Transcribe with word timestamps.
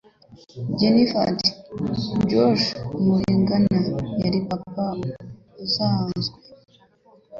Jennifer 0.77 1.21
ati: 1.31 1.51
"Josh 2.29 2.65
Mulligan 3.03 3.65
yari 4.23 4.39
papa 4.49 4.85
usanzwe." 5.65 6.37